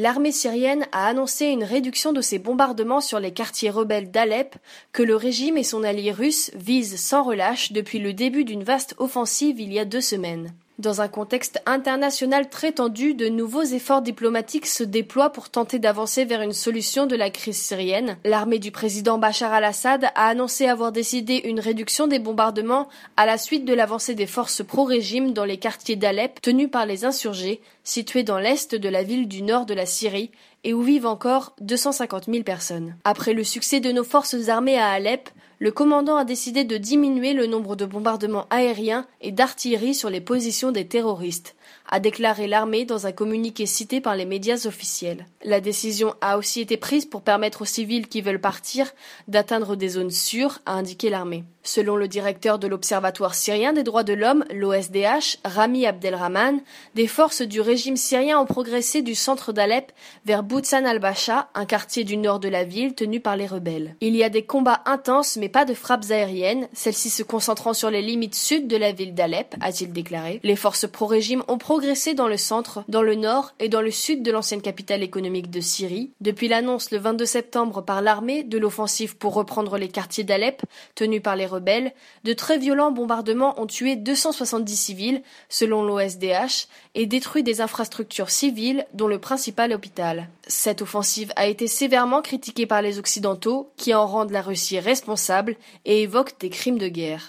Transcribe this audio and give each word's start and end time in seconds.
L'armée 0.00 0.30
syrienne 0.30 0.86
a 0.92 1.08
annoncé 1.08 1.46
une 1.46 1.64
réduction 1.64 2.12
de 2.12 2.20
ses 2.20 2.38
bombardements 2.38 3.00
sur 3.00 3.18
les 3.18 3.32
quartiers 3.32 3.68
rebelles 3.68 4.12
d'Alep 4.12 4.54
que 4.92 5.02
le 5.02 5.16
régime 5.16 5.56
et 5.56 5.64
son 5.64 5.82
allié 5.82 6.12
russe 6.12 6.52
visent 6.54 7.00
sans 7.00 7.24
relâche 7.24 7.72
depuis 7.72 7.98
le 7.98 8.12
début 8.12 8.44
d'une 8.44 8.62
vaste 8.62 8.94
offensive 8.98 9.58
il 9.58 9.72
y 9.72 9.80
a 9.80 9.84
deux 9.84 10.00
semaines. 10.00 10.54
Dans 10.78 11.00
un 11.00 11.08
contexte 11.08 11.60
international 11.66 12.48
très 12.48 12.70
tendu, 12.70 13.12
de 13.12 13.28
nouveaux 13.28 13.64
efforts 13.64 14.00
diplomatiques 14.00 14.66
se 14.66 14.84
déploient 14.84 15.30
pour 15.30 15.50
tenter 15.50 15.80
d'avancer 15.80 16.24
vers 16.24 16.40
une 16.40 16.52
solution 16.52 17.06
de 17.06 17.16
la 17.16 17.30
crise 17.30 17.60
syrienne. 17.60 18.16
L'armée 18.24 18.60
du 18.60 18.70
président 18.70 19.18
Bachar 19.18 19.52
al-Assad 19.52 20.04
a 20.14 20.28
annoncé 20.28 20.68
avoir 20.68 20.92
décidé 20.92 21.42
une 21.46 21.58
réduction 21.58 22.06
des 22.06 22.20
bombardements 22.20 22.86
à 23.16 23.26
la 23.26 23.38
suite 23.38 23.64
de 23.64 23.74
l'avancée 23.74 24.14
des 24.14 24.28
forces 24.28 24.64
pro-régime 24.64 25.32
dans 25.32 25.44
les 25.44 25.56
quartiers 25.56 25.96
d'Alep 25.96 26.40
tenus 26.40 26.70
par 26.70 26.86
les 26.86 27.04
insurgés, 27.04 27.60
situés 27.82 28.22
dans 28.22 28.38
l'est 28.38 28.76
de 28.76 28.88
la 28.88 29.02
ville 29.02 29.26
du 29.26 29.42
nord 29.42 29.66
de 29.66 29.74
la 29.74 29.84
Syrie 29.84 30.30
et 30.62 30.74
où 30.74 30.82
vivent 30.82 31.06
encore 31.06 31.56
250 31.60 32.26
000 32.26 32.44
personnes. 32.44 32.94
Après 33.04 33.32
le 33.32 33.42
succès 33.42 33.80
de 33.80 33.90
nos 33.90 34.04
forces 34.04 34.48
armées 34.48 34.78
à 34.78 34.90
Alep, 34.90 35.28
le 35.58 35.72
commandant 35.72 36.16
a 36.16 36.24
décidé 36.24 36.64
de 36.64 36.76
diminuer 36.76 37.32
le 37.32 37.46
nombre 37.46 37.74
de 37.74 37.84
bombardements 37.84 38.46
aériens 38.50 39.06
et 39.20 39.32
d'artillerie 39.32 39.94
sur 39.94 40.10
les 40.10 40.20
positions 40.20 40.70
des 40.70 40.86
terroristes, 40.86 41.56
a 41.88 42.00
déclaré 42.00 42.46
l'armée 42.46 42.84
dans 42.84 43.06
un 43.06 43.12
communiqué 43.12 43.66
cité 43.66 44.00
par 44.00 44.14
les 44.14 44.26
médias 44.26 44.66
officiels. 44.66 45.26
La 45.42 45.60
décision 45.60 46.14
a 46.20 46.38
aussi 46.38 46.60
été 46.60 46.76
prise 46.76 47.06
pour 47.06 47.22
permettre 47.22 47.62
aux 47.62 47.66
civils 47.66 48.08
qui 48.08 48.20
veulent 48.20 48.40
partir 48.40 48.92
d'atteindre 49.26 49.76
des 49.76 49.88
zones 49.88 50.10
sûres, 50.10 50.60
a 50.66 50.72
indiqué 50.72 51.10
l'armée. 51.10 51.44
Selon 51.62 51.96
le 51.96 52.08
directeur 52.08 52.58
de 52.58 52.66
l'Observatoire 52.66 53.34
syrien 53.34 53.74
des 53.74 53.82
droits 53.82 54.02
de 54.02 54.14
l'homme, 54.14 54.44
l'OSDH, 54.50 55.38
Rami 55.44 55.86
Abdelrahman, 55.86 56.60
des 56.94 57.06
forces 57.06 57.42
du 57.42 57.60
régime 57.60 57.96
syrien 57.96 58.40
ont 58.40 58.46
progressé 58.46 59.02
du 59.02 59.14
centre 59.14 59.52
d'Alep 59.52 59.92
vers 60.24 60.42
Boutsan 60.42 60.86
al-Bacha, 60.86 61.50
un 61.54 61.66
quartier 61.66 62.04
du 62.04 62.16
nord 62.16 62.40
de 62.40 62.48
la 62.48 62.64
ville 62.64 62.94
tenu 62.94 63.20
par 63.20 63.36
les 63.36 63.46
rebelles. 63.46 63.96
Il 64.00 64.16
y 64.16 64.24
a 64.24 64.30
des 64.30 64.44
combats 64.44 64.82
intenses 64.86 65.36
mais 65.36 65.50
pas 65.50 65.66
de 65.66 65.74
frappes 65.74 66.10
aériennes, 66.10 66.68
celles-ci 66.72 67.10
se 67.10 67.22
concentrant 67.22 67.74
sur 67.74 67.90
les 67.90 68.02
limites 68.02 68.34
sud 68.34 68.66
de 68.66 68.76
la 68.76 68.92
ville 68.92 69.14
d'Alep, 69.14 69.54
a-t-il 69.60 69.92
déclaré. 69.92 70.40
Les 70.42 70.56
forces 70.56 70.88
pro-régime 70.88 71.42
ont 71.48 71.58
progressé 71.58 71.77
dans 72.14 72.28
le 72.28 72.36
centre, 72.36 72.84
dans 72.88 73.02
le 73.02 73.14
nord 73.14 73.54
et 73.60 73.68
dans 73.68 73.80
le 73.80 73.92
sud 73.92 74.22
de 74.22 74.32
l'ancienne 74.32 74.62
capitale 74.62 75.02
économique 75.02 75.48
de 75.50 75.60
Syrie. 75.60 76.10
Depuis 76.20 76.48
l'annonce 76.48 76.90
le 76.90 76.98
22 76.98 77.24
septembre 77.24 77.82
par 77.82 78.02
l'armée 78.02 78.42
de 78.42 78.58
l'offensive 78.58 79.16
pour 79.16 79.34
reprendre 79.34 79.78
les 79.78 79.88
quartiers 79.88 80.24
d'Alep 80.24 80.62
tenus 80.96 81.22
par 81.22 81.36
les 81.36 81.46
rebelles, 81.46 81.92
de 82.24 82.32
très 82.32 82.58
violents 82.58 82.90
bombardements 82.90 83.60
ont 83.60 83.66
tué 83.66 83.94
270 83.94 84.76
civils, 84.76 85.22
selon 85.48 85.84
l'OSDH, 85.84 86.66
et 86.96 87.06
détruit 87.06 87.44
des 87.44 87.60
infrastructures 87.60 88.30
civiles, 88.30 88.84
dont 88.92 89.06
le 89.06 89.20
principal 89.20 89.72
hôpital. 89.72 90.28
Cette 90.48 90.82
offensive 90.82 91.32
a 91.36 91.46
été 91.46 91.68
sévèrement 91.68 92.22
critiquée 92.22 92.66
par 92.66 92.82
les 92.82 92.98
Occidentaux, 92.98 93.70
qui 93.76 93.94
en 93.94 94.06
rendent 94.06 94.32
la 94.32 94.42
Russie 94.42 94.80
responsable 94.80 95.56
et 95.84 96.02
évoquent 96.02 96.40
des 96.40 96.50
crimes 96.50 96.78
de 96.78 96.88
guerre. 96.88 97.26